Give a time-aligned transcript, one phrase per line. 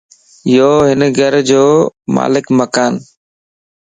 [0.55, 1.63] يو ھن گھر جو
[2.15, 2.93] مالڪ مڪان